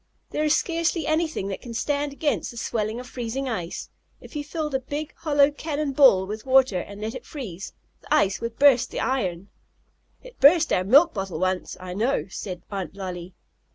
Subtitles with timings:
[0.31, 3.91] "There is scarcely anything that can stand against the swelling of freezing ice.
[4.19, 8.11] If you filled a big, hollow cannon ball with water, and let it freeze, the
[8.11, 9.49] ice would burst the iron."
[10.23, 13.35] "It burst our milk bottle once, I know," said Aunt Lolly.